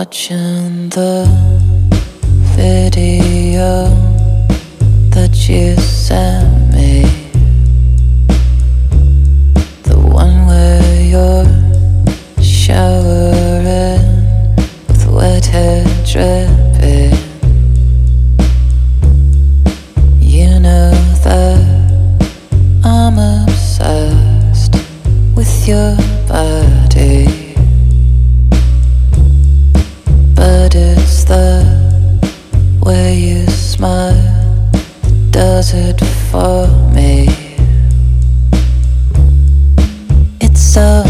[0.00, 1.28] watching the
[2.56, 3.84] video
[5.10, 6.49] that you sent.
[35.92, 37.26] good for me.
[40.40, 41.09] It's so